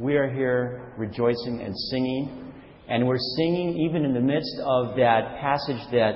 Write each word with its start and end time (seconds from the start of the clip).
we 0.00 0.16
are 0.16 0.30
here 0.30 0.94
rejoicing 0.96 1.60
and 1.60 1.76
singing. 1.90 2.54
And 2.88 3.06
we're 3.06 3.18
singing 3.36 3.86
even 3.86 4.04
in 4.06 4.14
the 4.14 4.20
midst 4.20 4.58
of 4.64 4.96
that 4.96 5.38
passage 5.40 5.80
that 5.92 6.14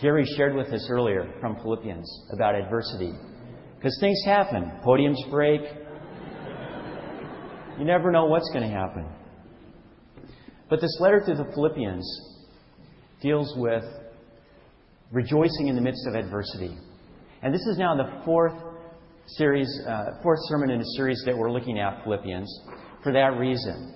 Gary 0.00 0.24
shared 0.36 0.56
with 0.56 0.68
us 0.68 0.88
earlier 0.90 1.30
from 1.40 1.56
Philippians 1.56 2.30
about 2.32 2.54
adversity. 2.54 3.12
Because 3.76 3.96
things 4.00 4.18
happen. 4.24 4.72
Podiums 4.84 5.30
break. 5.30 5.60
You 7.78 7.84
never 7.84 8.10
know 8.10 8.24
what's 8.24 8.48
going 8.48 8.68
to 8.68 8.74
happen. 8.74 9.06
But 10.70 10.80
this 10.80 10.96
letter 10.98 11.22
to 11.26 11.34
the 11.34 11.52
Philippians 11.54 12.04
deals 13.20 13.52
with 13.58 13.84
rejoicing 15.12 15.68
in 15.68 15.76
the 15.76 15.82
midst 15.82 16.06
of 16.08 16.14
adversity. 16.14 16.76
And 17.42 17.52
this 17.52 17.62
is 17.70 17.76
now 17.76 17.94
the 17.94 18.24
fourth 18.24 18.54
series, 19.26 19.68
uh, 19.88 20.22
fourth 20.22 20.38
sermon 20.48 20.70
in 20.70 20.80
a 20.80 20.84
series 20.96 21.22
that 21.26 21.36
we're 21.36 21.50
looking 21.50 21.78
at 21.78 22.04
Philippians 22.04 22.48
for 23.02 23.12
that 23.12 23.38
reason. 23.38 23.94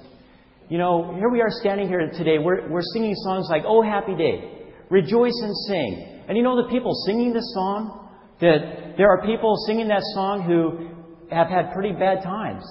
You 0.69 0.79
know, 0.79 1.15
here 1.17 1.29
we 1.29 1.41
are 1.41 1.51
standing 1.51 1.89
here 1.89 2.11
today. 2.13 2.39
We're, 2.39 2.69
we're 2.71 2.87
singing 2.95 3.15
songs 3.25 3.49
like, 3.51 3.63
Oh, 3.67 3.83
happy 3.83 4.15
day, 4.15 4.73
rejoice 4.89 5.39
and 5.43 5.57
sing. 5.69 6.25
And 6.29 6.37
you 6.37 6.43
know 6.43 6.63
the 6.63 6.69
people 6.69 6.93
singing 7.07 7.33
this 7.33 7.49
song? 7.55 8.09
That 8.41 8.95
there 8.97 9.09
are 9.09 9.27
people 9.27 9.55
singing 9.67 9.89
that 9.89 10.03
song 10.15 10.43
who 10.43 11.35
have 11.35 11.49
had 11.49 11.73
pretty 11.73 11.93
bad 11.93 12.23
times, 12.23 12.65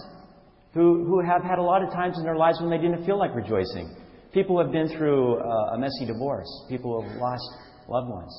who, 0.74 1.06
who 1.06 1.22
have 1.22 1.44
had 1.44 1.60
a 1.60 1.62
lot 1.62 1.84
of 1.84 1.92
times 1.92 2.18
in 2.18 2.24
their 2.24 2.36
lives 2.36 2.60
when 2.60 2.70
they 2.70 2.78
didn't 2.78 3.06
feel 3.06 3.20
like 3.20 3.36
rejoicing. 3.36 3.96
People 4.34 4.58
who 4.58 4.64
have 4.64 4.72
been 4.72 4.88
through 4.98 5.38
uh, 5.40 5.76
a 5.76 5.78
messy 5.78 6.06
divorce, 6.06 6.48
people 6.70 7.02
who 7.02 7.08
have 7.08 7.18
lost 7.18 7.44
loved 7.88 8.10
ones, 8.10 8.34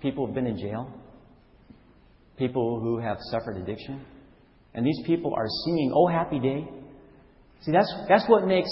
people 0.00 0.26
who 0.26 0.32
have 0.32 0.34
been 0.34 0.46
in 0.46 0.58
jail, 0.58 0.92
people 2.36 2.80
who 2.80 2.98
have 2.98 3.18
suffered 3.30 3.56
addiction. 3.56 4.04
And 4.74 4.84
these 4.84 5.00
people 5.06 5.32
are 5.36 5.46
singing, 5.64 5.92
Oh, 5.94 6.06
happy 6.06 6.38
day. 6.38 6.68
See, 7.62 7.72
that's, 7.72 7.92
that's, 8.08 8.24
what 8.28 8.46
makes, 8.46 8.68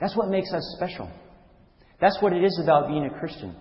that's 0.00 0.16
what 0.16 0.28
makes 0.28 0.52
us 0.52 0.76
special. 0.76 1.10
That's 2.00 2.16
what 2.20 2.32
it 2.32 2.42
is 2.42 2.60
about 2.62 2.88
being 2.88 3.04
a 3.04 3.18
Christian, 3.18 3.54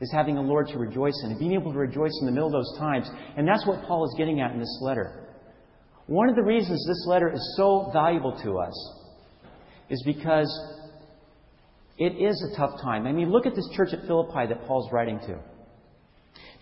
is 0.00 0.10
having 0.12 0.36
a 0.36 0.42
Lord 0.42 0.68
to 0.68 0.78
rejoice 0.78 1.18
in 1.24 1.30
and 1.30 1.38
being 1.38 1.52
able 1.52 1.72
to 1.72 1.78
rejoice 1.78 2.12
in 2.20 2.26
the 2.26 2.32
middle 2.32 2.48
of 2.48 2.52
those 2.52 2.78
times. 2.78 3.08
And 3.36 3.46
that's 3.46 3.66
what 3.66 3.84
Paul 3.86 4.04
is 4.04 4.14
getting 4.18 4.40
at 4.40 4.52
in 4.52 4.58
this 4.58 4.78
letter. 4.82 5.26
One 6.06 6.28
of 6.28 6.36
the 6.36 6.42
reasons 6.42 6.84
this 6.86 7.06
letter 7.06 7.32
is 7.32 7.54
so 7.56 7.90
valuable 7.92 8.38
to 8.42 8.58
us 8.58 8.92
is 9.88 10.02
because 10.04 10.48
it 11.98 12.12
is 12.12 12.52
a 12.52 12.56
tough 12.56 12.80
time. 12.82 13.06
I 13.06 13.12
mean, 13.12 13.30
look 13.30 13.46
at 13.46 13.54
this 13.54 13.68
church 13.74 13.90
at 13.92 14.06
Philippi 14.06 14.46
that 14.48 14.66
Paul's 14.66 14.90
writing 14.92 15.18
to. 15.20 15.38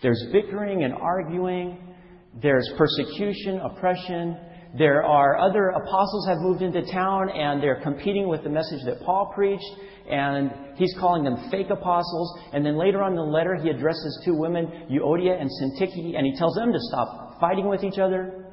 There's 0.01 0.23
bickering 0.31 0.83
and 0.83 0.93
arguing. 0.93 1.95
There's 2.41 2.69
persecution, 2.77 3.59
oppression. 3.59 4.37
There 4.77 5.03
are 5.03 5.37
other 5.37 5.69
apostles 5.69 6.27
have 6.27 6.37
moved 6.39 6.61
into 6.61 6.81
town 6.91 7.29
and 7.29 7.63
they're 7.63 7.81
competing 7.81 8.27
with 8.27 8.43
the 8.43 8.49
message 8.49 8.81
that 8.85 9.01
Paul 9.05 9.31
preached 9.33 9.63
and 10.09 10.51
he's 10.75 10.93
calling 10.99 11.23
them 11.23 11.49
fake 11.49 11.69
apostles. 11.69 12.39
And 12.53 12.65
then 12.65 12.77
later 12.77 13.01
on 13.01 13.11
in 13.11 13.17
the 13.17 13.23
letter, 13.23 13.55
he 13.55 13.69
addresses 13.69 14.21
two 14.25 14.35
women, 14.35 14.67
Euodia 14.91 15.39
and 15.39 15.49
Syntyche, 15.49 16.17
and 16.17 16.25
he 16.25 16.35
tells 16.37 16.55
them 16.55 16.73
to 16.73 16.79
stop 16.79 17.39
fighting 17.39 17.69
with 17.69 17.83
each 17.83 17.97
other. 17.97 18.45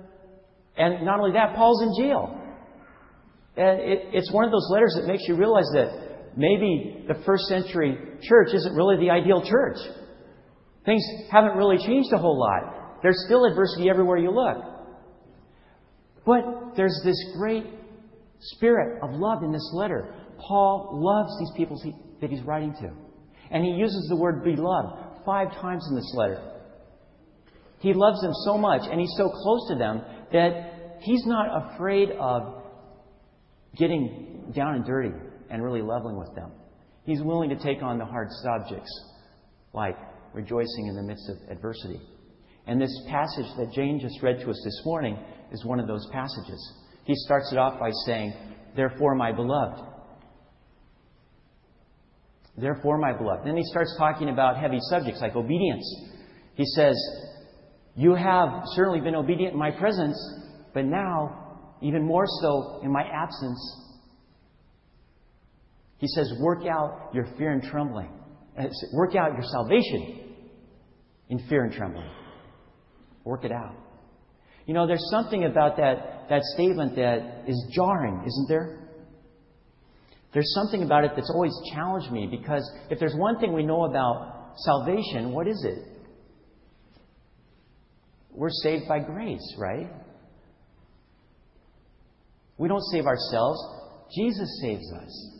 And 0.77 1.05
not 1.05 1.19
only 1.19 1.33
that, 1.33 1.55
Paul's 1.56 1.83
in 1.83 2.05
jail. 2.05 2.39
And 3.56 3.81
it, 3.81 4.09
it's 4.12 4.33
one 4.33 4.45
of 4.45 4.53
those 4.53 4.69
letters 4.70 4.97
that 4.98 5.06
makes 5.06 5.25
you 5.27 5.37
realize 5.37 5.69
that 5.75 6.37
maybe 6.37 7.05
the 7.09 7.23
first 7.27 7.45
century 7.45 7.98
church 8.23 8.48
isn't 8.55 8.75
really 8.75 8.97
the 8.97 9.11
ideal 9.11 9.43
church. 9.45 9.77
Things 10.84 11.02
haven't 11.30 11.56
really 11.56 11.78
changed 11.78 12.12
a 12.12 12.19
whole 12.19 12.38
lot. 12.38 13.00
There's 13.02 13.25
still 13.27 13.44
adversity 13.44 13.88
everywhere 13.88 14.19
you 14.19 14.30
look. 14.30 14.64
But 16.25 16.77
there's 16.77 17.00
this 17.05 17.16
great 17.36 17.66
spirit 18.41 19.00
of 19.03 19.10
love 19.12 19.42
in 19.42 19.53
this 19.53 19.70
letter. 19.75 20.14
Paul 20.38 20.91
loves 20.92 21.38
these 21.38 21.56
people 21.56 21.80
that 22.20 22.30
he's 22.30 22.42
writing 22.42 22.75
to. 22.80 22.91
And 23.50 23.64
he 23.64 23.72
uses 23.72 24.06
the 24.09 24.16
word 24.16 24.42
beloved 24.42 25.25
five 25.25 25.53
times 25.60 25.87
in 25.88 25.97
this 25.97 26.12
letter. 26.16 26.41
He 27.81 27.92
loves 27.94 28.21
them 28.21 28.32
so 28.44 28.56
much 28.56 28.82
and 28.91 29.00
he's 29.00 29.15
so 29.16 29.28
close 29.28 29.69
to 29.69 29.75
them 29.76 30.03
that 30.32 30.98
he's 31.00 31.25
not 31.26 31.75
afraid 31.75 32.10
of 32.12 32.62
getting 33.76 34.53
down 34.54 34.76
and 34.76 34.84
dirty 34.84 35.12
and 35.50 35.62
really 35.62 35.82
leveling 35.82 36.16
with 36.16 36.34
them. 36.34 36.53
He's 37.04 37.21
willing 37.21 37.50
to 37.50 37.56
take 37.56 37.82
on 37.82 37.98
the 37.98 38.04
hard 38.04 38.28
subjects 38.31 38.91
like 39.72 39.97
rejoicing 40.34 40.87
in 40.88 40.97
the 40.97 41.03
midst 41.03 41.28
of 41.28 41.37
adversity. 41.50 42.00
And 42.66 42.81
this 42.81 42.93
passage 43.09 43.47
that 43.59 43.72
Jane 43.72 43.98
just 44.00 44.22
read 44.22 44.38
to 44.41 44.50
us 44.50 44.60
this 44.65 44.82
morning 44.84 45.19
is 45.50 45.65
one 45.65 45.81
of 45.81 45.87
those 45.87 46.06
passages. 46.12 46.72
He 47.04 47.15
starts 47.16 47.53
it 47.53 47.59
off 47.59 47.78
by 47.81 47.91
saying, 48.06 48.32
Therefore, 48.76 49.15
my 49.15 49.32
beloved. 49.32 49.82
Therefore, 52.56 52.98
my 52.98 53.12
beloved. 53.12 53.47
Then 53.47 53.56
he 53.56 53.65
starts 53.65 53.94
talking 53.98 54.28
about 54.28 54.56
heavy 54.59 54.78
subjects 54.91 55.21
like 55.21 55.34
obedience. 55.34 55.84
He 56.54 56.65
says, 56.66 56.97
You 57.97 58.15
have 58.15 58.62
certainly 58.75 59.00
been 59.00 59.16
obedient 59.16 59.54
in 59.54 59.59
my 59.59 59.71
presence, 59.71 60.16
but 60.72 60.84
now, 60.84 61.76
even 61.82 62.06
more 62.06 62.26
so 62.41 62.81
in 62.84 62.92
my 62.92 63.03
absence. 63.03 63.78
He 65.98 66.06
says, 66.09 66.32
Work 66.41 66.65
out 66.66 67.10
your 67.12 67.26
fear 67.37 67.53
and 67.53 67.62
trembling. 67.62 68.10
Work 68.93 69.15
out 69.17 69.33
your 69.33 69.45
salvation 69.45 70.35
in 71.29 71.39
fear 71.49 71.65
and 71.65 71.73
trembling. 71.73 72.11
Work 73.25 73.45
it 73.45 73.53
out. 73.53 73.75
You 74.67 74.75
know, 74.75 74.87
there's 74.87 75.09
something 75.11 75.45
about 75.45 75.77
that, 75.79 76.27
that 76.29 76.43
statement 76.55 76.97
that 76.97 77.45
is 77.49 77.73
jarring, 77.75 78.23
isn't 78.27 78.49
there? 78.49 78.79
There's 80.33 80.53
something 80.55 80.83
about 80.83 81.05
it 81.05 81.13
that's 81.15 81.31
always 81.35 81.53
challenged 81.75 82.11
me 82.11 82.27
because 82.31 82.71
if 82.91 82.99
there's 82.99 83.15
one 83.15 83.39
thing 83.39 83.53
we 83.53 83.65
know 83.65 83.85
about 83.85 84.55
salvation, 84.59 85.33
what 85.33 85.47
is 85.47 85.63
it? 85.67 85.89
We're 88.34 88.51
saved 88.51 88.89
by 88.89 89.01
grace, 89.01 89.55
right? 89.59 89.91
We 92.57 92.69
don't 92.69 92.83
save 92.93 93.07
ourselves. 93.07 93.59
Jesus 94.17 94.61
saves 94.63 94.93
us. 94.93 95.31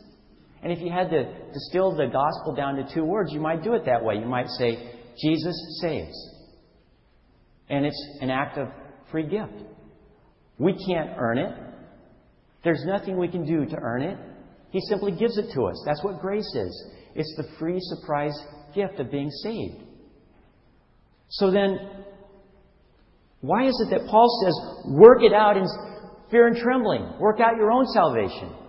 And 0.63 0.71
if 0.71 0.79
you 0.79 0.91
had 0.91 1.09
to 1.09 1.25
distill 1.51 1.95
the 1.95 2.05
gospel 2.05 2.55
down 2.55 2.75
to 2.75 2.93
two 2.93 3.03
words, 3.03 3.31
you 3.33 3.41
might 3.41 3.63
do 3.63 3.73
it 3.73 3.85
that 3.85 4.03
way. 4.03 4.15
You 4.15 4.25
might 4.25 4.47
say, 4.47 4.91
Jesus 5.21 5.79
saves. 5.81 6.15
And 7.69 7.85
it's 7.85 8.17
an 8.21 8.29
act 8.29 8.57
of 8.57 8.69
free 9.11 9.27
gift. 9.27 9.53
We 10.57 10.73
can't 10.87 11.11
earn 11.17 11.37
it. 11.37 11.53
There's 12.63 12.83
nothing 12.85 13.17
we 13.17 13.27
can 13.27 13.45
do 13.45 13.65
to 13.65 13.75
earn 13.77 14.03
it. 14.03 14.17
He 14.71 14.79
simply 14.87 15.11
gives 15.11 15.37
it 15.37 15.53
to 15.53 15.65
us. 15.65 15.83
That's 15.85 16.03
what 16.03 16.21
grace 16.21 16.49
is. 16.55 16.91
It's 17.13 17.33
the 17.35 17.57
free 17.59 17.77
surprise 17.79 18.33
gift 18.73 18.99
of 18.99 19.11
being 19.11 19.29
saved. 19.29 19.83
So 21.29 21.51
then, 21.51 21.77
why 23.41 23.67
is 23.67 23.85
it 23.85 23.89
that 23.91 24.07
Paul 24.09 24.29
says, 24.43 24.93
work 24.93 25.21
it 25.23 25.33
out 25.33 25.57
in 25.57 25.65
fear 26.31 26.47
and 26.47 26.55
trembling? 26.55 27.19
Work 27.19 27.41
out 27.41 27.57
your 27.57 27.71
own 27.71 27.85
salvation. 27.87 28.62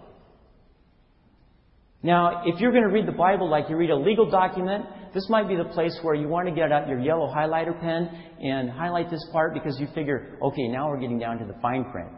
Now, 2.05 2.43
if 2.45 2.61
you're 2.61 2.71
going 2.71 2.83
to 2.83 2.91
read 2.91 3.07
the 3.07 3.13
Bible 3.13 3.49
like 3.49 3.71
you 3.71 3.77
read 3.77 3.89
a 3.89 3.97
legal 3.97 4.31
document, 4.31 4.85
this 5.15 5.27
might 5.31 5.49
be 5.49 5.57
the 5.57 5.65
place 5.65 5.99
where 6.03 6.15
you 6.15 6.29
want 6.29 6.47
to 6.47 6.55
get 6.55 6.71
out 6.71 6.87
your 6.87 7.01
yellow 7.01 7.33
highlighter 7.35 7.81
pen 7.81 8.11
and 8.43 8.71
highlight 8.71 9.11
this 9.11 9.27
part 9.33 9.55
because 9.55 9.81
you 9.81 9.87
figure, 9.95 10.37
okay, 10.43 10.69
now 10.69 10.91
we're 10.91 11.01
getting 11.01 11.19
down 11.19 11.39
to 11.39 11.47
the 11.47 11.55
fine 11.63 11.91
print. 11.91 12.11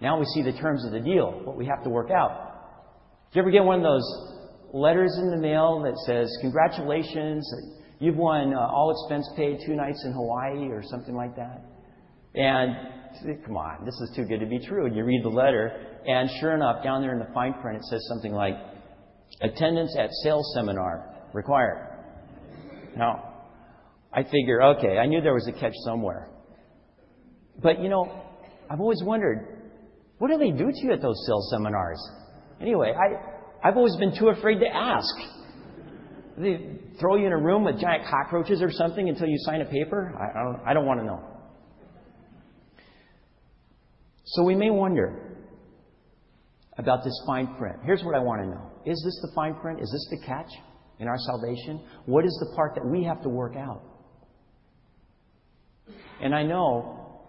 Now 0.00 0.18
we 0.18 0.26
see 0.34 0.42
the 0.42 0.58
terms 0.58 0.84
of 0.84 0.90
the 0.90 0.98
deal, 0.98 1.40
what 1.44 1.56
we 1.56 1.66
have 1.66 1.84
to 1.84 1.88
work 1.88 2.10
out. 2.10 3.30
Do 3.32 3.38
you 3.38 3.42
ever 3.42 3.52
get 3.52 3.62
one 3.62 3.76
of 3.78 3.84
those 3.84 4.02
letters 4.72 5.16
in 5.22 5.30
the 5.30 5.36
mail 5.36 5.80
that 5.84 5.96
says, 6.04 6.28
congratulations, 6.40 7.48
you've 8.00 8.16
won 8.16 8.52
uh, 8.54 8.58
all 8.58 8.90
expense 8.90 9.28
paid 9.36 9.60
two 9.64 9.76
nights 9.76 10.02
in 10.04 10.12
Hawaii 10.12 10.68
or 10.68 10.82
something 10.82 11.14
like 11.14 11.36
that? 11.36 11.62
And 12.34 12.74
come 13.44 13.56
on, 13.56 13.84
this 13.84 13.94
is 13.94 14.12
too 14.16 14.24
good 14.24 14.40
to 14.40 14.46
be 14.46 14.58
true. 14.58 14.86
And 14.86 14.96
you 14.96 15.04
read 15.04 15.24
the 15.24 15.28
letter, 15.28 15.70
and 16.06 16.28
sure 16.40 16.54
enough, 16.54 16.82
down 16.82 17.02
there 17.02 17.12
in 17.12 17.18
the 17.18 17.32
fine 17.32 17.54
print, 17.60 17.78
it 17.78 17.84
says 17.84 18.04
something 18.08 18.32
like, 18.32 18.54
attendance 19.40 19.96
at 19.98 20.10
sales 20.22 20.52
seminar 20.54 21.28
required. 21.32 21.88
Now, 22.96 23.46
I 24.12 24.22
figure, 24.24 24.62
okay, 24.76 24.98
I 24.98 25.06
knew 25.06 25.20
there 25.20 25.34
was 25.34 25.48
a 25.48 25.52
catch 25.52 25.72
somewhere. 25.84 26.28
But, 27.62 27.80
you 27.80 27.88
know, 27.88 28.22
I've 28.70 28.80
always 28.80 29.02
wondered, 29.02 29.72
what 30.18 30.30
do 30.30 30.38
they 30.38 30.50
do 30.50 30.70
to 30.70 30.78
you 30.82 30.92
at 30.92 31.00
those 31.00 31.24
sales 31.26 31.50
seminars? 31.50 31.98
Anyway, 32.60 32.92
I, 32.92 33.68
I've 33.68 33.76
always 33.76 33.96
been 33.96 34.16
too 34.16 34.28
afraid 34.28 34.58
to 34.60 34.66
ask. 34.66 35.14
They 36.38 36.78
throw 37.00 37.16
you 37.16 37.26
in 37.26 37.32
a 37.32 37.38
room 37.38 37.64
with 37.64 37.80
giant 37.80 38.04
cockroaches 38.06 38.62
or 38.62 38.70
something 38.70 39.08
until 39.08 39.26
you 39.26 39.36
sign 39.40 39.60
a 39.60 39.64
paper? 39.64 40.14
I, 40.18 40.38
I 40.38 40.44
don't, 40.44 40.68
I 40.68 40.74
don't 40.74 40.86
want 40.86 41.00
to 41.00 41.06
know. 41.06 41.31
So 44.24 44.44
we 44.44 44.54
may 44.54 44.70
wonder 44.70 45.32
about 46.78 47.04
this 47.04 47.18
fine 47.26 47.54
print. 47.56 47.76
Here's 47.84 48.02
what 48.02 48.14
I 48.14 48.20
want 48.20 48.42
to 48.42 48.48
know 48.48 48.70
Is 48.86 49.02
this 49.04 49.18
the 49.22 49.32
fine 49.34 49.54
print? 49.56 49.80
Is 49.80 49.90
this 49.90 50.18
the 50.18 50.26
catch 50.26 50.50
in 50.98 51.08
our 51.08 51.18
salvation? 51.18 51.84
What 52.06 52.24
is 52.24 52.36
the 52.40 52.54
part 52.56 52.74
that 52.76 52.86
we 52.86 53.04
have 53.04 53.22
to 53.22 53.28
work 53.28 53.56
out? 53.56 53.82
And 56.20 56.34
I 56.34 56.44
know, 56.44 57.20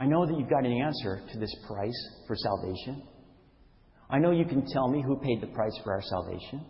I 0.00 0.06
know 0.06 0.26
that 0.26 0.36
you've 0.36 0.50
got 0.50 0.66
an 0.66 0.72
answer 0.72 1.22
to 1.32 1.38
this 1.38 1.54
price 1.68 2.08
for 2.26 2.34
salvation. 2.34 3.02
I 4.10 4.18
know 4.18 4.32
you 4.32 4.44
can 4.44 4.66
tell 4.66 4.88
me 4.88 5.02
who 5.02 5.16
paid 5.16 5.40
the 5.40 5.46
price 5.48 5.78
for 5.84 5.92
our 5.92 6.02
salvation. 6.02 6.64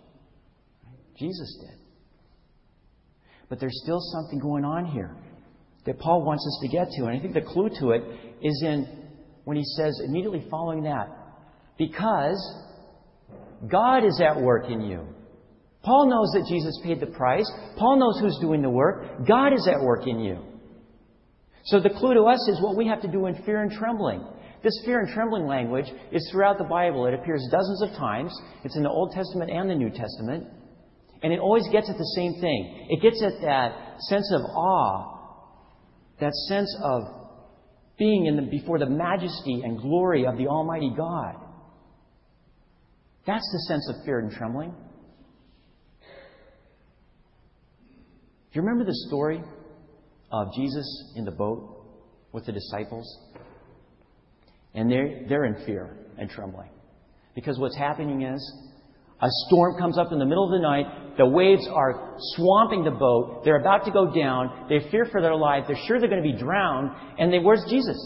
Jesus 1.18 1.58
did. 1.60 1.78
But 3.48 3.60
there's 3.60 3.78
still 3.82 4.00
something 4.00 4.38
going 4.38 4.64
on 4.64 4.86
here 4.86 5.16
that 5.86 5.98
Paul 5.98 6.24
wants 6.24 6.44
us 6.46 6.58
to 6.62 6.68
get 6.68 6.88
to. 6.90 7.06
And 7.06 7.16
I 7.16 7.20
think 7.20 7.32
the 7.32 7.40
clue 7.40 7.70
to 7.80 7.90
it 7.92 8.02
is 8.42 8.62
in 8.64 8.86
when 9.44 9.56
he 9.56 9.64
says 9.76 10.00
immediately 10.04 10.44
following 10.50 10.82
that, 10.82 11.08
because 11.78 12.36
God 13.70 14.04
is 14.04 14.20
at 14.20 14.40
work 14.40 14.68
in 14.68 14.80
you. 14.80 15.06
Paul 15.82 16.10
knows 16.10 16.28
that 16.34 16.46
Jesus 16.48 16.78
paid 16.82 17.00
the 17.00 17.06
price. 17.06 17.48
Paul 17.78 17.98
knows 17.98 18.18
who's 18.20 18.38
doing 18.40 18.60
the 18.60 18.70
work. 18.70 19.24
God 19.26 19.52
is 19.52 19.68
at 19.68 19.80
work 19.80 20.06
in 20.06 20.18
you. 20.18 20.42
So 21.66 21.80
the 21.80 21.90
clue 21.90 22.14
to 22.14 22.22
us 22.22 22.48
is 22.48 22.60
what 22.60 22.76
we 22.76 22.88
have 22.88 23.02
to 23.02 23.08
do 23.08 23.26
in 23.26 23.42
fear 23.44 23.62
and 23.62 23.70
trembling. 23.70 24.24
This 24.64 24.82
fear 24.84 24.98
and 24.98 25.14
trembling 25.14 25.46
language 25.46 25.86
is 26.10 26.28
throughout 26.32 26.58
the 26.58 26.64
Bible. 26.64 27.06
It 27.06 27.14
appears 27.14 27.46
dozens 27.52 27.82
of 27.82 27.90
times. 27.90 28.32
It's 28.64 28.76
in 28.76 28.82
the 28.82 28.90
Old 28.90 29.12
Testament 29.12 29.50
and 29.50 29.70
the 29.70 29.74
New 29.76 29.90
Testament. 29.90 30.48
And 31.22 31.32
it 31.32 31.38
always 31.38 31.68
gets 31.70 31.88
at 31.88 31.96
the 31.96 32.12
same 32.16 32.40
thing. 32.40 32.88
It 32.90 33.00
gets 33.00 33.22
at 33.22 33.40
that 33.42 34.00
sense 34.08 34.32
of 34.34 34.40
awe, 34.42 35.18
that 36.20 36.32
sense 36.48 36.76
of 36.82 37.25
being 37.98 38.26
in 38.26 38.36
the, 38.36 38.42
before 38.42 38.78
the 38.78 38.86
majesty 38.86 39.62
and 39.64 39.80
glory 39.80 40.26
of 40.26 40.36
the 40.36 40.46
Almighty 40.46 40.92
God. 40.96 41.36
That's 43.26 43.48
the 43.52 43.58
sense 43.66 43.88
of 43.88 44.04
fear 44.04 44.20
and 44.20 44.30
trembling. 44.30 44.74
Do 46.00 46.06
you 48.52 48.62
remember 48.62 48.84
the 48.84 49.06
story 49.08 49.42
of 50.32 50.48
Jesus 50.56 51.12
in 51.16 51.24
the 51.24 51.30
boat 51.30 51.84
with 52.32 52.46
the 52.46 52.52
disciples? 52.52 53.06
And 54.74 54.90
they're, 54.90 55.24
they're 55.28 55.44
in 55.44 55.64
fear 55.66 55.96
and 56.18 56.30
trembling. 56.30 56.70
Because 57.34 57.58
what's 57.58 57.76
happening 57.76 58.22
is 58.22 58.52
a 59.20 59.28
storm 59.46 59.78
comes 59.78 59.96
up 59.96 60.12
in 60.12 60.18
the 60.18 60.26
middle 60.26 60.44
of 60.44 60.50
the 60.50 60.62
night. 60.62 61.16
The 61.16 61.26
waves 61.26 61.66
are 61.72 62.16
swamping 62.34 62.84
the 62.84 62.90
boat. 62.90 63.42
They're 63.44 63.60
about 63.60 63.86
to 63.86 63.90
go 63.90 64.12
down. 64.14 64.66
They 64.68 64.90
fear 64.90 65.06
for 65.10 65.22
their 65.22 65.34
life. 65.34 65.64
They're 65.66 65.78
sure 65.86 65.98
they're 65.98 66.10
going 66.10 66.22
to 66.22 66.32
be 66.32 66.38
drowned. 66.38 66.90
And 67.18 67.32
they, 67.32 67.38
where's 67.38 67.64
Jesus? 67.70 67.96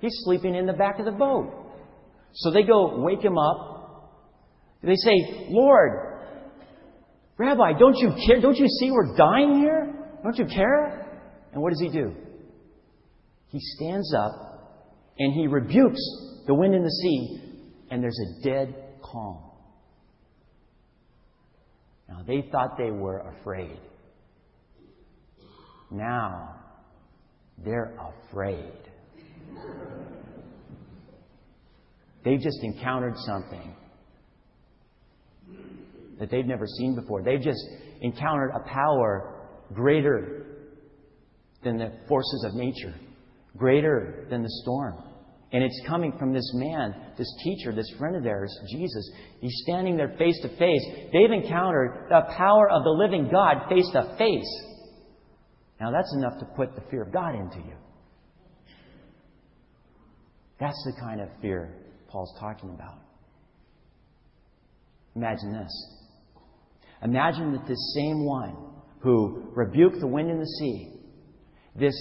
He's 0.00 0.14
sleeping 0.24 0.56
in 0.56 0.66
the 0.66 0.72
back 0.72 0.98
of 0.98 1.04
the 1.04 1.12
boat. 1.12 1.62
So 2.32 2.50
they 2.50 2.64
go 2.64 3.00
wake 3.00 3.22
him 3.22 3.38
up. 3.38 3.68
They 4.82 4.96
say, 4.96 5.46
Lord, 5.50 5.92
Rabbi, 7.38 7.78
don't 7.78 7.96
you 7.96 8.12
care? 8.26 8.40
Don't 8.40 8.56
you 8.56 8.66
see 8.66 8.90
we're 8.90 9.16
dying 9.16 9.60
here? 9.60 9.94
Don't 10.24 10.36
you 10.36 10.46
care? 10.46 11.20
And 11.52 11.62
what 11.62 11.70
does 11.70 11.80
he 11.80 11.88
do? 11.88 12.14
He 13.48 13.58
stands 13.76 14.12
up 14.14 14.32
and 15.18 15.32
he 15.32 15.46
rebukes 15.46 16.00
the 16.46 16.54
wind 16.54 16.74
and 16.74 16.84
the 16.84 16.90
sea, 16.90 17.40
and 17.90 18.02
there's 18.02 18.18
a 18.18 18.48
dead 18.48 18.74
calm. 19.04 19.51
Now, 22.12 22.22
they 22.26 22.44
thought 22.52 22.76
they 22.76 22.90
were 22.90 23.20
afraid. 23.20 23.78
Now, 25.90 26.56
they're 27.64 27.96
afraid. 28.28 28.72
They've 32.24 32.40
just 32.40 32.58
encountered 32.62 33.14
something 33.16 33.74
that 36.18 36.30
they've 36.30 36.46
never 36.46 36.66
seen 36.66 36.94
before. 36.94 37.22
They've 37.22 37.40
just 37.40 37.64
encountered 38.02 38.50
a 38.54 38.60
power 38.68 39.48
greater 39.72 40.44
than 41.64 41.78
the 41.78 41.92
forces 42.08 42.44
of 42.46 42.54
nature, 42.54 42.94
greater 43.56 44.26
than 44.28 44.42
the 44.42 44.60
storm. 44.62 45.02
And 45.52 45.62
it's 45.62 45.80
coming 45.86 46.12
from 46.18 46.32
this 46.32 46.50
man, 46.54 46.94
this 47.18 47.30
teacher, 47.44 47.74
this 47.74 47.90
friend 47.98 48.16
of 48.16 48.22
theirs, 48.22 48.50
Jesus. 48.70 49.10
He's 49.40 49.62
standing 49.64 49.96
there 49.96 50.14
face 50.18 50.38
to 50.42 50.48
face. 50.56 50.82
They've 51.12 51.30
encountered 51.30 52.06
the 52.08 52.22
power 52.36 52.70
of 52.70 52.84
the 52.84 52.90
living 52.90 53.28
God 53.30 53.68
face 53.68 53.88
to 53.92 54.14
face. 54.16 54.62
Now 55.78 55.90
that's 55.90 56.14
enough 56.16 56.38
to 56.38 56.46
put 56.56 56.74
the 56.74 56.82
fear 56.90 57.02
of 57.02 57.12
God 57.12 57.34
into 57.34 57.58
you. 57.58 57.74
That's 60.58 60.80
the 60.86 61.00
kind 61.00 61.20
of 61.20 61.28
fear 61.42 61.74
Paul's 62.08 62.32
talking 62.40 62.70
about. 62.70 62.98
Imagine 65.14 65.52
this. 65.52 65.88
Imagine 67.02 67.52
that 67.52 67.66
this 67.66 67.94
same 67.94 68.24
one 68.24 68.56
who 69.00 69.50
rebuked 69.54 69.98
the 70.00 70.06
wind 70.06 70.30
and 70.30 70.40
the 70.40 70.46
sea, 70.46 71.01
this 71.74 71.94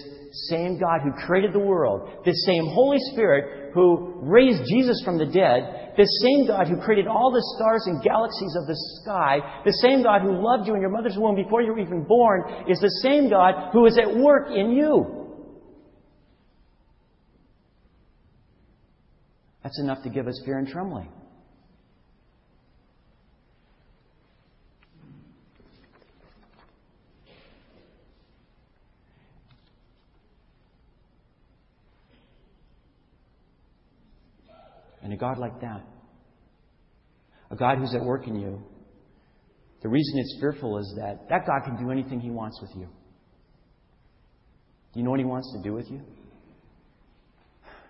same 0.49 0.77
God 0.77 0.99
who 1.03 1.11
created 1.25 1.53
the 1.53 1.59
world, 1.59 2.25
this 2.25 2.45
same 2.45 2.65
Holy 2.65 2.97
Spirit 3.13 3.71
who 3.73 4.19
raised 4.21 4.63
Jesus 4.67 5.01
from 5.05 5.17
the 5.17 5.25
dead, 5.25 5.93
this 5.95 6.09
same 6.21 6.45
God 6.47 6.67
who 6.67 6.75
created 6.81 7.07
all 7.07 7.31
the 7.31 7.43
stars 7.55 7.83
and 7.85 8.03
galaxies 8.03 8.55
of 8.59 8.67
the 8.67 8.75
sky, 9.01 9.61
the 9.63 9.73
same 9.81 10.03
God 10.03 10.21
who 10.21 10.31
loved 10.33 10.67
you 10.67 10.75
in 10.75 10.81
your 10.81 10.89
mother's 10.89 11.15
womb 11.17 11.35
before 11.35 11.61
you 11.61 11.71
were 11.71 11.79
even 11.79 12.03
born, 12.03 12.43
is 12.67 12.79
the 12.79 12.99
same 13.01 13.29
God 13.29 13.71
who 13.71 13.85
is 13.85 13.97
at 13.97 14.13
work 14.17 14.47
in 14.53 14.71
you. 14.71 15.21
That's 19.63 19.79
enough 19.79 20.03
to 20.03 20.09
give 20.09 20.27
us 20.27 20.41
fear 20.43 20.57
and 20.57 20.67
trembling. 20.67 21.09
And 35.03 35.11
a 35.13 35.17
God 35.17 35.37
like 35.37 35.59
that, 35.61 35.81
a 37.49 37.55
God 37.55 37.77
who's 37.79 37.93
at 37.95 38.01
work 38.01 38.27
in 38.27 38.35
you, 38.35 38.61
the 39.81 39.89
reason 39.89 40.19
it's 40.19 40.37
fearful 40.39 40.77
is 40.77 40.93
that 40.97 41.27
that 41.29 41.45
God 41.47 41.61
can 41.65 41.83
do 41.83 41.91
anything 41.91 42.19
He 42.19 42.29
wants 42.29 42.59
with 42.61 42.71
you. 42.75 42.87
Do 44.93 44.99
you 44.99 45.03
know 45.03 45.11
what 45.11 45.19
He 45.19 45.25
wants 45.25 45.51
to 45.57 45.67
do 45.67 45.73
with 45.73 45.89
you? 45.89 46.01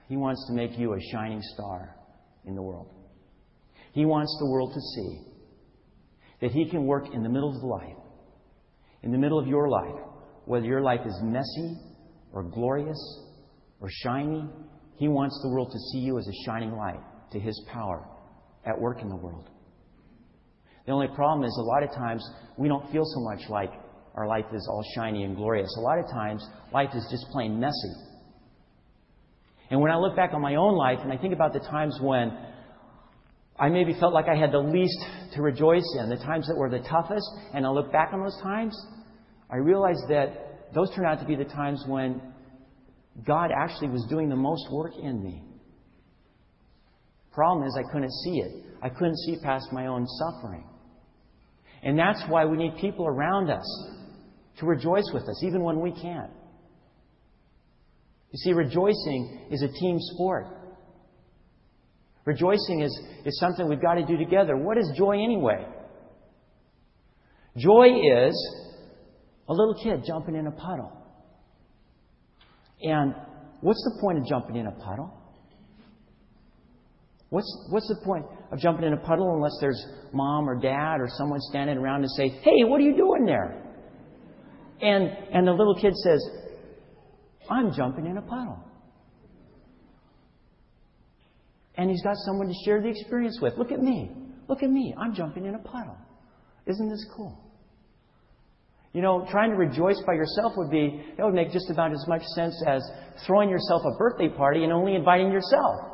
He 0.08 0.18
wants 0.18 0.46
to 0.48 0.54
make 0.54 0.78
you 0.78 0.94
a 0.94 1.00
shining 1.12 1.42
star 1.54 1.96
in 2.46 2.56
the 2.56 2.62
world. 2.62 2.88
He 3.94 4.06
wants 4.06 4.36
the 4.40 4.50
world 4.50 4.74
to 4.74 4.80
see 4.80 5.22
that 6.42 6.52
He 6.52 6.69
can 6.69 6.86
work 6.86 7.13
in 7.13 7.24
the 7.24 7.30
middle 7.30 7.56
of 7.56 7.63
life, 7.63 7.98
in 9.04 9.12
the 9.12 9.18
middle 9.18 9.40
of 9.40 9.48
your 9.48 9.69
life, 9.69 10.02
whether 10.46 10.66
your 10.66 10.81
life 10.81 11.02
is 11.06 11.18
messy 11.24 11.78
or 12.34 12.44
glorious 12.44 13.00
or 13.80 13.90
shiny. 13.90 14.44
He 15.01 15.07
wants 15.07 15.39
the 15.42 15.50
world 15.50 15.72
to 15.72 15.79
see 15.91 15.98
you 15.98 16.20
as 16.20 16.27
a 16.27 16.46
shining 16.46 16.74
light 16.74 17.00
to 17.31 17.39
His 17.39 17.60
power 17.74 18.05
at 18.67 18.79
work 18.79 19.01
in 19.01 19.10
the 19.10 19.15
world. 19.15 19.50
The 20.86 20.91
only 20.91 21.08
problem 21.08 21.43
is 21.43 21.58
a 21.58 21.63
lot 21.63 21.81
of 21.81 21.89
times 21.89 22.24
we 22.55 22.67
don't 22.67 22.88
feel 22.91 23.03
so 23.03 23.20
much 23.22 23.50
like 23.50 23.72
our 24.13 24.27
life 24.27 24.46
is 24.53 24.67
all 24.70 24.86
shiny 24.93 25.24
and 25.24 25.36
glorious. 25.36 25.75
A 25.79 25.81
lot 25.81 25.98
of 25.98 26.05
times 26.05 26.48
life 26.72 26.91
is 26.93 27.03
just 27.10 27.25
plain 27.31 27.60
messy. 27.60 27.93
And 29.72 29.81
when 29.81 29.89
I 29.89 29.98
look 29.98 30.15
back 30.15 30.36
on 30.36 30.41
my 30.41 30.53
own 30.53 30.75
life 30.75 31.00
and 31.01 31.12
I 31.12 31.17
think 31.17 31.34
about 31.34 31.53
the 31.53 31.62
times 31.62 31.98
when 32.00 32.38
I 33.60 33.70
maybe 33.70 33.96
felt 34.00 34.13
like 34.13 34.27
I 34.27 34.36
had 34.36 34.51
the 34.51 34.60
least 34.60 35.00
to 35.34 35.41
rejoice 35.41 35.98
in, 35.98 36.12
the 36.12 36.17
times 36.17 36.46
that 36.46 36.55
were 36.55 36.70
the 36.70 36.88
toughest, 36.88 37.27
and 37.55 37.65
I 37.65 37.72
look 37.72 37.91
back 37.91 38.13
on 38.13 38.22
those 38.22 38.39
times, 38.43 38.79
I 39.50 39.55
realize 39.55 39.98
that 40.10 40.70
those 40.75 40.93
turned 40.93 41.08
out 41.08 41.20
to 41.22 41.25
be 41.25 41.36
the 41.36 41.46
times 41.46 41.84
when 41.88 42.22
God 43.25 43.51
actually 43.56 43.89
was 43.89 44.06
doing 44.10 44.30
the 44.30 44.36
most 44.36 44.72
work 44.72 44.94
in 45.01 45.24
me. 45.24 45.44
Problem 47.32 47.68
is, 47.68 47.77
I 47.77 47.91
couldn't 47.91 48.12
see 48.24 48.39
it. 48.39 48.65
I 48.82 48.89
couldn't 48.89 49.18
see 49.18 49.38
past 49.44 49.68
my 49.72 49.88
own 49.88 50.06
suffering. 50.08 50.65
And 51.84 51.98
that's 51.98 52.24
why 52.27 52.46
we 52.46 52.58
need 52.58 52.77
people 52.80 53.08
around 53.08 53.50
us 53.50 53.65
to 54.60 54.65
rejoice 54.65 55.10
with 55.13 55.24
us, 55.24 55.44
even 55.44 55.63
when 55.63 55.80
we 55.80 55.91
can't. 55.91 56.32
You 58.32 58.38
see, 58.38 58.53
rejoicing 58.53 59.48
is 59.51 59.62
a 59.62 59.68
team 59.68 59.98
sport. 60.00 60.48
Rejoicing 62.25 62.82
is, 62.82 63.00
is 63.25 63.39
something 63.39 63.68
we've 63.68 63.82
got 63.82 63.96
to 63.96 64.06
do 64.06 64.18
together. 64.18 64.56
What 64.56 64.77
is 64.77 64.91
joy 64.96 65.24
anyway? 65.24 65.65
Joy 67.58 67.88
is 68.27 68.56
a 69.50 69.53
little 69.53 69.75
kid 69.84 70.03
jumping 70.06 70.36
in 70.36 70.48
a 70.48 70.51
puddle. 70.51 71.00
And 72.81 73.15
what's 73.61 73.83
the 73.83 74.01
point 74.01 74.17
of 74.17 74.25
jumping 74.25 74.55
in 74.55 74.67
a 74.67 74.71
puddle? 74.71 75.13
What's, 77.29 77.67
what's 77.69 77.88
the 77.88 78.03
point 78.03 78.25
of 78.51 78.59
jumping 78.59 78.85
in 78.85 78.93
a 78.93 78.97
puddle 78.97 79.35
unless 79.35 79.57
there's 79.61 79.81
mom 80.11 80.50
or 80.50 80.59
dad 80.59 81.00
or 81.00 81.07
someone 81.17 81.39
standing 81.50 81.77
around 81.77 82.01
and 82.01 82.11
say, 82.11 82.27
Hey, 82.27 82.65
what 82.65 82.81
are 82.81 82.83
you 82.83 82.97
doing 82.97 83.25
there? 83.25 83.61
And, 84.81 85.09
and 85.31 85.47
the 85.47 85.51
little 85.51 85.75
kid 85.75 85.95
says, 85.95 86.21
I'm 87.50 87.71
jumping 87.73 88.05
in 88.05 88.17
a 88.17 88.21
puddle. 88.21 88.59
And 91.75 91.89
he's 91.89 92.01
got 92.01 92.15
someone 92.25 92.47
to 92.47 92.53
share 92.65 92.81
the 92.81 92.89
experience 92.89 93.39
with. 93.41 93.53
Look 93.57 93.71
at 93.71 93.79
me. 93.79 94.11
Look 94.50 94.61
at 94.61 94.69
me. 94.69 94.93
I'm 95.00 95.13
jumping 95.15 95.45
in 95.45 95.55
a 95.55 95.59
puddle. 95.59 95.97
Isn't 96.67 96.89
this 96.89 97.05
cool? 97.15 97.50
You 98.93 99.01
know, 99.01 99.25
trying 99.31 99.51
to 99.51 99.55
rejoice 99.55 100.01
by 100.05 100.13
yourself 100.13 100.53
would 100.57 100.69
be, 100.69 101.01
that 101.17 101.25
would 101.25 101.33
make 101.33 101.51
just 101.51 101.69
about 101.69 101.93
as 101.93 102.05
much 102.07 102.24
sense 102.36 102.62
as 102.67 102.81
throwing 103.25 103.50
yourself 103.50 103.83
a 103.86 103.98
birthday 103.98 104.27
party 104.27 104.63
and 104.63 104.74
only 104.74 104.95
inviting 104.95 105.31
yourself. 105.31 105.91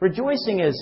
Rejoicing 0.00 0.60
is, 0.60 0.74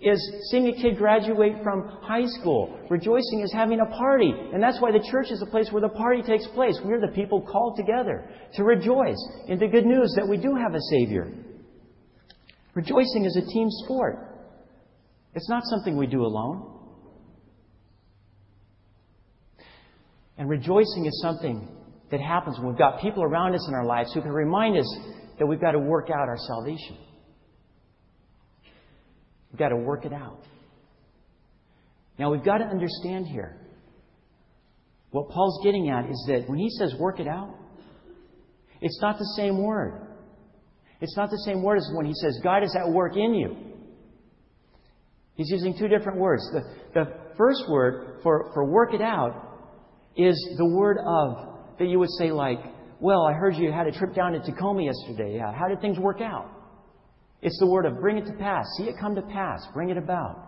is 0.00 0.48
seeing 0.50 0.68
a 0.68 0.72
kid 0.80 0.96
graduate 0.96 1.54
from 1.64 1.88
high 2.02 2.26
school. 2.40 2.78
Rejoicing 2.88 3.40
is 3.42 3.52
having 3.52 3.80
a 3.80 3.86
party. 3.86 4.32
And 4.52 4.62
that's 4.62 4.80
why 4.80 4.92
the 4.92 5.04
church 5.10 5.32
is 5.32 5.42
a 5.42 5.50
place 5.50 5.72
where 5.72 5.82
the 5.82 5.88
party 5.88 6.22
takes 6.22 6.46
place. 6.48 6.78
We're 6.84 7.00
the 7.00 7.14
people 7.14 7.40
called 7.40 7.76
together 7.76 8.30
to 8.54 8.62
rejoice 8.62 9.18
in 9.48 9.58
the 9.58 9.66
good 9.66 9.86
news 9.86 10.14
that 10.16 10.28
we 10.28 10.36
do 10.36 10.54
have 10.54 10.74
a 10.74 10.80
Savior. 10.90 11.32
Rejoicing 12.74 13.24
is 13.24 13.36
a 13.36 13.52
team 13.52 13.66
sport. 13.84 14.18
It's 15.34 15.48
not 15.48 15.64
something 15.64 15.96
we 15.96 16.06
do 16.06 16.22
alone. 16.22 16.77
And 20.38 20.48
rejoicing 20.48 21.04
is 21.04 21.20
something 21.20 21.68
that 22.10 22.20
happens 22.20 22.58
when 22.58 22.68
we've 22.68 22.78
got 22.78 23.00
people 23.00 23.22
around 23.22 23.54
us 23.54 23.66
in 23.68 23.74
our 23.74 23.84
lives 23.84 24.14
who 24.14 24.22
can 24.22 24.30
remind 24.30 24.78
us 24.78 24.98
that 25.38 25.46
we've 25.46 25.60
got 25.60 25.72
to 25.72 25.78
work 25.78 26.08
out 26.10 26.28
our 26.28 26.38
salvation. 26.38 26.96
We've 29.50 29.58
got 29.58 29.70
to 29.70 29.76
work 29.76 30.04
it 30.04 30.12
out. 30.12 30.42
Now, 32.18 32.30
we've 32.30 32.44
got 32.44 32.58
to 32.58 32.64
understand 32.64 33.26
here 33.26 33.56
what 35.10 35.28
Paul's 35.28 35.60
getting 35.64 35.90
at 35.90 36.08
is 36.08 36.24
that 36.28 36.48
when 36.48 36.58
he 36.58 36.68
says 36.70 36.94
work 36.98 37.18
it 37.18 37.28
out, 37.28 37.54
it's 38.80 39.00
not 39.02 39.18
the 39.18 39.34
same 39.36 39.62
word. 39.62 40.06
It's 41.00 41.16
not 41.16 41.30
the 41.30 41.42
same 41.46 41.62
word 41.62 41.76
as 41.76 41.90
when 41.94 42.06
he 42.06 42.12
says 42.14 42.38
God 42.42 42.62
is 42.62 42.76
at 42.76 42.92
work 42.92 43.16
in 43.16 43.34
you. 43.34 43.56
He's 45.34 45.50
using 45.50 45.76
two 45.78 45.88
different 45.88 46.18
words. 46.18 46.42
The, 46.52 46.62
the 46.94 47.04
first 47.36 47.62
word 47.68 48.20
for, 48.22 48.50
for 48.52 48.64
work 48.64 48.92
it 48.94 49.00
out 49.00 49.47
is 50.18 50.36
the 50.58 50.66
word 50.66 50.98
of 50.98 51.78
that 51.78 51.86
you 51.86 51.98
would 52.00 52.10
say 52.18 52.32
like, 52.32 52.58
well, 53.00 53.24
I 53.24 53.32
heard 53.32 53.54
you 53.54 53.70
had 53.70 53.86
a 53.86 53.92
trip 53.92 54.14
down 54.14 54.32
to 54.32 54.40
Tacoma 54.40 54.82
yesterday. 54.82 55.36
Yeah, 55.36 55.52
how 55.52 55.68
did 55.68 55.80
things 55.80 55.98
work 55.98 56.20
out? 56.20 56.50
It's 57.40 57.56
the 57.60 57.66
word 57.66 57.86
of 57.86 58.00
bring 58.00 58.18
it 58.18 58.26
to 58.26 58.32
pass. 58.32 58.66
See 58.76 58.84
it 58.84 58.96
come 59.00 59.14
to 59.14 59.22
pass. 59.22 59.64
Bring 59.72 59.90
it 59.90 59.96
about. 59.96 60.44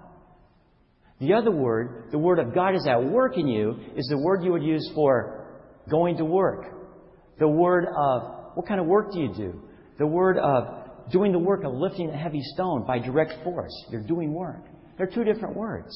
The 1.21 1.35
other 1.35 1.53
word, 1.53 2.09
the 2.11 2.19
word 2.19 2.41
of 2.41 2.53
God 2.53 2.75
is 2.75 2.87
at 2.89 3.05
work 3.05 3.39
in 3.39 3.47
you, 3.47 3.77
is 3.95 4.07
the 4.09 4.19
word 4.19 4.43
you 4.43 4.53
would 4.53 4.65
use 4.65 4.91
for 4.95 5.47
going 5.89 6.17
to 6.17 6.25
work. 6.25 6.65
The 7.39 7.49
word 7.49 7.85
of 7.87 8.55
what 8.55 8.67
kind 8.67 8.81
of 8.81 8.87
work 8.87 9.13
do 9.13 9.21
you 9.21 9.33
do? 9.35 9.63
The 9.99 10.07
word 10.07 10.39
of 10.39 11.11
doing 11.13 11.31
the 11.31 11.39
work 11.39 11.63
of 11.63 11.73
lifting 11.75 12.11
a 12.11 12.17
heavy 12.17 12.41
stone 12.55 12.85
by 12.87 12.99
direct 12.99 13.45
force. 13.45 13.73
You're 13.91 14.07
doing 14.07 14.33
work. 14.33 14.65
They're 14.99 15.07
two 15.07 15.25
different 15.25 15.57
words. 15.57 15.93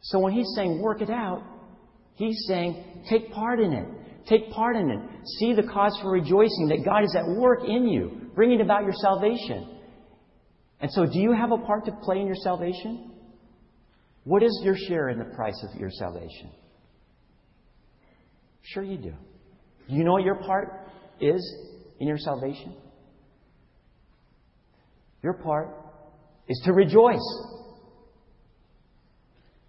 So 0.00 0.18
when 0.18 0.32
he's 0.32 0.50
saying 0.56 0.80
work 0.80 1.00
it 1.00 1.10
out, 1.10 1.42
He's 2.16 2.44
saying, 2.48 3.04
take 3.08 3.30
part 3.32 3.60
in 3.60 3.72
it. 3.72 3.86
Take 4.28 4.50
part 4.50 4.76
in 4.76 4.90
it. 4.90 4.98
See 5.38 5.54
the 5.54 5.62
cause 5.62 5.96
for 6.02 6.10
rejoicing 6.10 6.68
that 6.68 6.84
God 6.84 7.04
is 7.04 7.14
at 7.16 7.38
work 7.38 7.60
in 7.66 7.86
you, 7.86 8.30
bringing 8.34 8.60
about 8.60 8.82
your 8.82 8.94
salvation. 8.94 9.78
And 10.80 10.90
so, 10.90 11.06
do 11.06 11.18
you 11.18 11.32
have 11.32 11.52
a 11.52 11.58
part 11.58 11.84
to 11.86 11.92
play 12.02 12.18
in 12.18 12.26
your 12.26 12.36
salvation? 12.36 13.12
What 14.24 14.42
is 14.42 14.60
your 14.64 14.74
share 14.88 15.08
in 15.10 15.18
the 15.18 15.24
price 15.24 15.62
of 15.62 15.80
your 15.80 15.90
salvation? 15.90 16.50
Sure, 18.62 18.82
you 18.82 18.96
do. 18.96 19.12
Do 19.88 19.94
you 19.94 20.02
know 20.02 20.12
what 20.12 20.24
your 20.24 20.34
part 20.34 20.90
is 21.20 21.40
in 22.00 22.08
your 22.08 22.18
salvation? 22.18 22.74
Your 25.22 25.34
part 25.34 25.68
is 26.48 26.60
to 26.64 26.72
rejoice, 26.72 27.44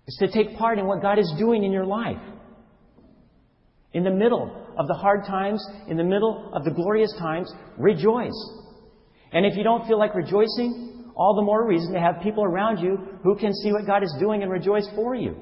is 0.08 0.18
to 0.20 0.28
take 0.32 0.58
part 0.58 0.80
in 0.80 0.88
what 0.88 1.02
God 1.02 1.20
is 1.20 1.32
doing 1.38 1.64
in 1.64 1.72
your 1.72 1.86
life. 1.86 2.18
In 3.98 4.04
the 4.04 4.12
middle 4.12 4.56
of 4.78 4.88
the 4.88 4.94
hard 4.94 5.26
times, 5.26 5.60
in 5.88 5.98
the 5.98 6.04
middle 6.04 6.52
of 6.54 6.64
the 6.64 6.70
glorious 6.70 7.12
times, 7.18 7.52
rejoice. 7.80 8.40
And 9.32 9.44
if 9.44 9.58
you 9.58 9.64
don't 9.64 9.88
feel 9.88 9.98
like 9.98 10.14
rejoicing, 10.14 11.12
all 11.16 11.36
the 11.36 11.42
more 11.42 11.68
reason 11.68 11.94
to 11.94 12.00
have 12.00 12.22
people 12.22 12.44
around 12.44 12.78
you 12.78 12.96
who 13.24 13.36
can 13.36 13.52
see 13.56 13.72
what 13.72 13.88
God 13.88 14.04
is 14.04 14.16
doing 14.20 14.44
and 14.44 14.52
rejoice 14.52 14.88
for 14.94 15.16
you. 15.16 15.36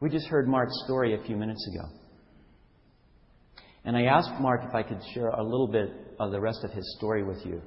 We 0.00 0.08
just 0.08 0.26
heard 0.28 0.48
Mark's 0.48 0.72
story 0.86 1.14
a 1.14 1.22
few 1.26 1.36
minutes 1.36 1.68
ago. 1.74 1.86
And 3.84 3.94
I 3.94 4.04
asked 4.04 4.40
Mark 4.40 4.62
if 4.66 4.74
I 4.74 4.82
could 4.82 5.02
share 5.12 5.28
a 5.28 5.42
little 5.42 5.68
bit 5.68 5.90
of 6.18 6.30
the 6.30 6.40
rest 6.40 6.64
of 6.64 6.70
his 6.70 6.96
story 6.96 7.24
with 7.24 7.44
you. 7.44 7.60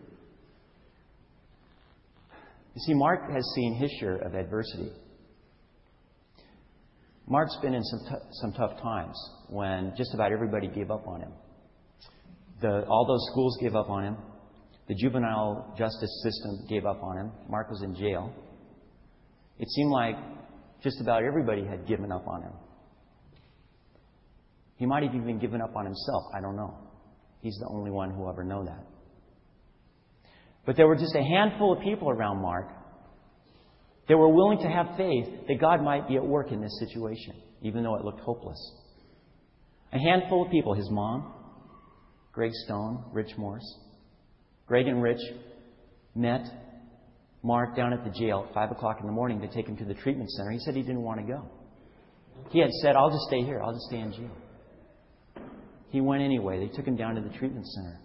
You 2.73 2.81
see, 2.87 2.95
Mark 2.95 3.29
has 3.31 3.45
seen 3.53 3.75
his 3.75 3.91
share 3.99 4.15
of 4.15 4.33
adversity. 4.33 4.89
Mark's 7.27 7.57
been 7.61 7.73
in 7.73 7.83
some, 7.83 7.99
t- 7.99 8.25
some 8.31 8.53
tough 8.53 8.81
times 8.81 9.17
when 9.47 9.93
just 9.97 10.13
about 10.13 10.31
everybody 10.31 10.67
gave 10.67 10.91
up 10.91 11.07
on 11.07 11.21
him. 11.21 11.31
The, 12.61 12.85
all 12.87 13.05
those 13.07 13.25
schools 13.31 13.57
gave 13.61 13.75
up 13.75 13.89
on 13.89 14.03
him. 14.03 14.17
The 14.87 14.95
juvenile 14.95 15.73
justice 15.77 16.23
system 16.23 16.67
gave 16.69 16.85
up 16.85 17.01
on 17.01 17.17
him. 17.17 17.31
Mark 17.49 17.69
was 17.69 17.81
in 17.81 17.95
jail. 17.95 18.33
It 19.57 19.69
seemed 19.69 19.91
like 19.91 20.15
just 20.81 20.99
about 20.99 21.23
everybody 21.23 21.65
had 21.65 21.87
given 21.87 22.11
up 22.11 22.27
on 22.27 22.41
him. 22.41 22.51
He 24.75 24.85
might 24.85 25.03
have 25.03 25.15
even 25.15 25.39
given 25.39 25.61
up 25.61 25.75
on 25.75 25.85
himself. 25.85 26.23
I 26.35 26.41
don't 26.41 26.57
know. 26.57 26.77
He's 27.41 27.57
the 27.59 27.67
only 27.69 27.91
one 27.91 28.11
who 28.11 28.29
ever 28.29 28.43
know 28.43 28.65
that. 28.65 28.85
But 30.65 30.75
there 30.75 30.87
were 30.87 30.95
just 30.95 31.15
a 31.15 31.23
handful 31.23 31.73
of 31.73 31.81
people 31.81 32.09
around 32.09 32.41
Mark 32.41 32.69
they 34.07 34.15
were 34.15 34.29
willing 34.29 34.59
to 34.59 34.67
have 34.67 34.97
faith 34.97 35.27
that 35.47 35.59
God 35.59 35.81
might 35.81 36.07
be 36.07 36.15
at 36.15 36.25
work 36.25 36.51
in 36.51 36.61
this 36.61 36.77
situation, 36.79 37.35
even 37.61 37.83
though 37.83 37.95
it 37.95 38.03
looked 38.03 38.19
hopeless. 38.19 38.59
A 39.93 39.99
handful 39.99 40.45
of 40.45 40.51
people, 40.51 40.73
his 40.73 40.89
mom, 40.89 41.33
Greg 42.31 42.51
Stone, 42.65 43.05
Rich 43.13 43.37
Morse. 43.37 43.79
Greg 44.65 44.87
and 44.87 45.01
Rich 45.01 45.21
met 46.15 46.41
Mark 47.43 47.75
down 47.75 47.93
at 47.93 48.03
the 48.03 48.09
jail 48.09 48.45
at 48.47 48.53
5 48.53 48.71
o'clock 48.71 48.97
in 48.99 49.05
the 49.05 49.11
morning 49.11 49.39
to 49.41 49.47
take 49.47 49.67
him 49.67 49.77
to 49.77 49.85
the 49.85 49.93
treatment 49.93 50.29
center. 50.31 50.51
He 50.51 50.59
said 50.59 50.75
he 50.75 50.81
didn't 50.81 51.03
want 51.03 51.19
to 51.19 51.25
go. 51.25 51.43
He 52.49 52.59
had 52.59 52.71
said, 52.81 52.95
I'll 52.95 53.09
just 53.09 53.25
stay 53.27 53.43
here. 53.43 53.61
I'll 53.61 53.73
just 53.73 53.85
stay 53.85 53.99
in 53.99 54.11
jail. 54.11 54.31
He 55.89 56.01
went 56.01 56.23
anyway. 56.23 56.59
They 56.65 56.75
took 56.75 56.87
him 56.87 56.95
down 56.95 57.15
to 57.15 57.21
the 57.21 57.29
treatment 57.37 57.67
center. 57.67 57.99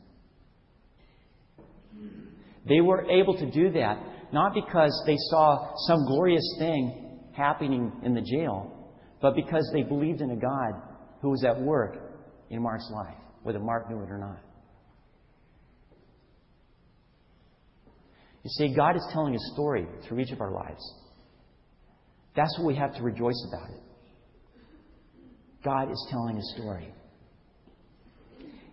They 2.69 2.81
were 2.81 3.11
able 3.11 3.35
to 3.39 3.51
do 3.51 3.71
that 3.73 3.99
not 4.33 4.55
because 4.55 5.03
they 5.07 5.17
saw 5.31 5.75
some 5.87 6.07
glorious 6.07 6.57
thing 6.59 7.21
happening 7.37 7.93
in 8.05 8.15
the 8.15 8.21
jail, 8.21 8.95
but 9.21 9.35
because 9.35 9.69
they 9.73 9.83
believed 9.83 10.21
in 10.21 10.31
a 10.31 10.37
God 10.37 10.73
who 11.23 11.31
was 11.31 11.45
at 11.45 11.61
work 11.61 11.97
in 12.51 12.63
Mark's 12.63 12.91
life, 12.93 13.17
whether 13.43 13.59
Mark 13.59 13.91
knew 13.91 14.03
it 14.03 14.11
or 14.11 14.19
not. 14.19 14.39
You 18.45 18.51
see, 18.51 18.75
God 18.75 18.97
is 18.97 19.07
telling 19.13 19.35
a 19.35 19.55
story 19.55 19.87
through 20.07 20.21
each 20.21 20.31
of 20.31 20.41
our 20.41 20.53
lives. 20.53 20.83
That's 22.37 22.57
what 22.59 22.67
we 22.67 22.77
have 22.77 22.95
to 22.95 23.03
rejoice 23.03 23.47
about 23.53 23.71
it. 23.71 23.83
God 25.65 25.91
is 25.91 26.07
telling 26.11 26.39
a 26.39 26.43
story. 26.55 26.95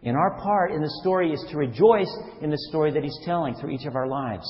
And 0.04 0.16
our 0.16 0.40
part 0.40 0.72
in 0.72 0.82
the 0.82 1.00
story 1.02 1.34
is 1.34 1.44
to 1.50 1.58
rejoice 1.58 2.16
in 2.42 2.52
the 2.52 2.60
story 2.70 2.92
that 2.92 3.04
He's 3.04 3.20
telling 3.26 3.56
through 3.56 3.72
each 3.72 3.86
of 3.86 3.96
our 3.96 4.08
lives 4.08 4.46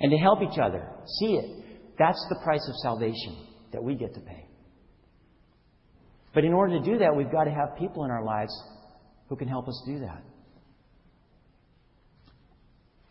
and 0.00 0.10
to 0.10 0.16
help 0.16 0.40
each 0.42 0.58
other 0.58 0.86
see 1.18 1.34
it. 1.34 1.64
That's 1.98 2.24
the 2.30 2.40
price 2.42 2.66
of 2.68 2.74
salvation 2.82 3.46
that 3.72 3.82
we 3.82 3.94
get 3.94 4.14
to 4.14 4.20
pay. 4.20 4.46
But 6.32 6.44
in 6.44 6.52
order 6.52 6.78
to 6.78 6.84
do 6.84 6.98
that, 6.98 7.14
we've 7.14 7.30
got 7.30 7.44
to 7.44 7.50
have 7.50 7.76
people 7.78 8.04
in 8.04 8.10
our 8.10 8.24
lives 8.24 8.52
who 9.28 9.36
can 9.36 9.48
help 9.48 9.68
us 9.68 9.82
do 9.86 10.00
that. 10.00 10.22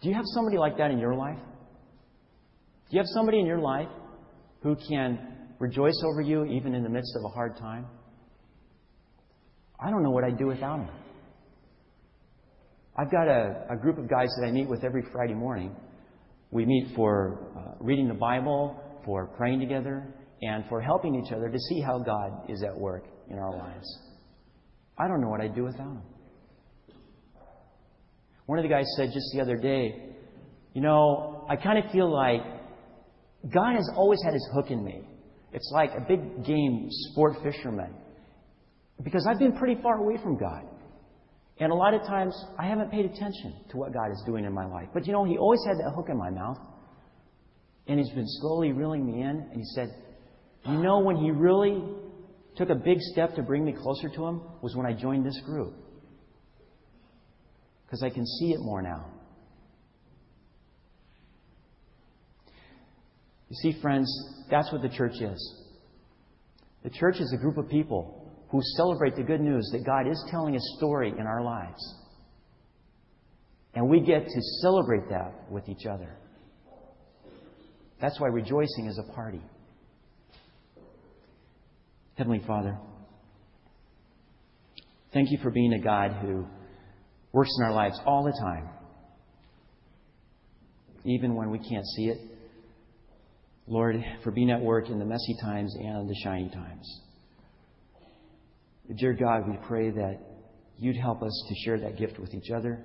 Do 0.01 0.09
you 0.09 0.15
have 0.15 0.25
somebody 0.33 0.57
like 0.57 0.77
that 0.77 0.91
in 0.91 0.99
your 0.99 1.15
life? 1.15 1.37
Do 2.89 2.95
you 2.95 2.99
have 2.99 3.07
somebody 3.09 3.39
in 3.39 3.45
your 3.45 3.59
life 3.59 3.89
who 4.63 4.75
can 4.89 5.19
rejoice 5.59 6.01
over 6.05 6.21
you 6.21 6.45
even 6.45 6.73
in 6.73 6.83
the 6.83 6.89
midst 6.89 7.13
of 7.17 7.25
a 7.25 7.33
hard 7.33 7.57
time? 7.57 7.85
I 9.79 9.89
don't 9.91 10.03
know 10.03 10.11
what 10.11 10.23
I'd 10.23 10.37
do 10.37 10.47
without 10.47 10.79
him. 10.79 10.89
I've 12.97 13.11
got 13.11 13.27
a, 13.27 13.65
a 13.69 13.77
group 13.77 13.97
of 13.97 14.09
guys 14.09 14.29
that 14.39 14.47
I 14.47 14.51
meet 14.51 14.67
with 14.67 14.83
every 14.83 15.03
Friday 15.11 15.33
morning 15.33 15.75
we 16.51 16.65
meet 16.65 16.95
for 16.95 17.51
uh, 17.55 17.83
reading 17.83 18.07
the 18.07 18.13
Bible, 18.13 18.81
for 19.05 19.27
praying 19.37 19.59
together, 19.59 20.13
and 20.41 20.63
for 20.69 20.81
helping 20.81 21.15
each 21.15 21.31
other 21.31 21.49
to 21.49 21.59
see 21.59 21.81
how 21.81 21.99
God 21.99 22.49
is 22.49 22.63
at 22.63 22.77
work 22.77 23.05
in 23.29 23.37
our 23.37 23.55
lives. 23.57 23.87
I 24.97 25.07
don't 25.07 25.21
know 25.21 25.29
what 25.29 25.41
I'd 25.41 25.55
do 25.55 25.63
without 25.63 25.93
them. 25.93 26.03
One 28.45 28.57
of 28.57 28.63
the 28.63 28.69
guys 28.69 28.85
said 28.97 29.11
just 29.13 29.27
the 29.33 29.41
other 29.41 29.55
day, 29.55 30.09
you 30.73 30.81
know, 30.81 31.45
I 31.49 31.55
kind 31.55 31.83
of 31.83 31.91
feel 31.91 32.11
like 32.11 32.41
God 33.53 33.75
has 33.75 33.89
always 33.95 34.19
had 34.23 34.33
his 34.33 34.49
hook 34.53 34.71
in 34.71 34.83
me. 34.83 35.01
It's 35.51 35.71
like 35.73 35.91
a 35.91 36.01
big 36.07 36.45
game 36.45 36.87
sport 36.89 37.35
fisherman. 37.43 37.93
Because 39.03 39.25
I've 39.29 39.39
been 39.39 39.53
pretty 39.53 39.81
far 39.81 39.97
away 39.97 40.21
from 40.21 40.37
God. 40.37 40.63
And 41.59 41.73
a 41.73 41.75
lot 41.75 41.93
of 41.93 42.01
times, 42.03 42.33
I 42.57 42.67
haven't 42.67 42.89
paid 42.89 43.05
attention 43.05 43.53
to 43.71 43.77
what 43.77 43.93
God 43.93 44.11
is 44.11 44.23
doing 44.25 44.45
in 44.45 44.53
my 44.53 44.65
life. 44.65 44.87
But 44.93 45.05
you 45.05 45.11
know, 45.11 45.25
He 45.25 45.37
always 45.37 45.59
had 45.67 45.77
that 45.77 45.91
hook 45.93 46.07
in 46.09 46.17
my 46.17 46.29
mouth. 46.29 46.57
And 47.87 47.99
He's 47.99 48.11
been 48.11 48.27
slowly 48.39 48.71
reeling 48.71 49.05
me 49.05 49.21
in. 49.21 49.47
And 49.51 49.55
He 49.55 49.65
said, 49.75 49.89
You 50.65 50.81
know, 50.81 50.99
when 50.99 51.17
He 51.17 51.31
really 51.31 51.83
took 52.55 52.69
a 52.69 52.75
big 52.75 52.99
step 52.99 53.35
to 53.35 53.41
bring 53.41 53.65
me 53.65 53.73
closer 53.73 54.07
to 54.09 54.25
Him 54.25 54.41
was 54.61 54.75
when 54.75 54.85
I 54.85 54.93
joined 54.93 55.25
this 55.25 55.39
group. 55.45 55.73
Because 57.85 58.03
I 58.03 58.09
can 58.09 58.25
see 58.25 58.51
it 58.53 58.59
more 58.61 58.81
now. 58.81 59.05
You 63.49 63.55
see, 63.55 63.81
friends, 63.81 64.07
that's 64.49 64.71
what 64.71 64.81
the 64.81 64.89
church 64.89 65.19
is. 65.19 65.55
The 66.83 66.91
church 66.91 67.15
is 67.19 67.33
a 67.33 67.41
group 67.41 67.57
of 67.57 67.67
people 67.67 68.18
who 68.49 68.59
celebrate 68.77 69.15
the 69.15 69.23
good 69.23 69.41
news 69.41 69.69
that 69.71 69.85
God 69.85 70.09
is 70.09 70.23
telling 70.29 70.55
a 70.55 70.59
story 70.77 71.13
in 71.17 71.25
our 71.27 71.43
lives. 71.43 71.95
And 73.75 73.87
we 73.87 74.01
get 74.01 74.25
to 74.25 74.41
celebrate 74.61 75.09
that 75.09 75.51
with 75.51 75.69
each 75.69 75.85
other. 75.85 76.17
That's 78.01 78.19
why 78.19 78.27
rejoicing 78.27 78.87
is 78.87 78.99
a 78.99 79.13
party. 79.13 79.41
Heavenly 82.15 82.41
Father, 82.45 82.77
thank 85.13 85.31
you 85.31 85.37
for 85.41 85.51
being 85.51 85.73
a 85.73 85.79
God 85.79 86.11
who 86.21 86.45
works 87.31 87.51
in 87.59 87.65
our 87.65 87.73
lives 87.73 87.99
all 88.05 88.23
the 88.23 88.33
time, 88.41 88.69
even 91.05 91.35
when 91.35 91.51
we 91.51 91.59
can't 91.59 91.85
see 91.95 92.05
it. 92.05 92.17
Lord, 93.67 94.03
for 94.23 94.31
being 94.31 94.49
at 94.49 94.59
work 94.59 94.89
in 94.89 94.97
the 94.97 95.05
messy 95.05 95.35
times 95.43 95.73
and 95.79 96.09
the 96.09 96.15
shiny 96.23 96.49
times. 96.49 97.01
Dear 98.97 99.13
God, 99.13 99.47
we 99.47 99.55
pray 99.67 99.91
that 99.91 100.19
you'd 100.77 100.97
help 100.97 101.21
us 101.21 101.45
to 101.47 101.55
share 101.63 101.79
that 101.79 101.97
gift 101.97 102.17
with 102.17 102.33
each 102.33 102.49
other 102.49 102.83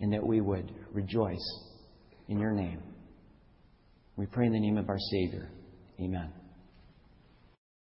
and 0.00 0.12
that 0.12 0.26
we 0.26 0.40
would 0.40 0.72
rejoice 0.92 1.64
in 2.28 2.38
your 2.38 2.52
name. 2.52 2.80
We 4.16 4.26
pray 4.26 4.46
in 4.46 4.52
the 4.52 4.60
name 4.60 4.78
of 4.78 4.88
our 4.88 4.98
Savior. 4.98 5.48
Amen. 6.00 6.32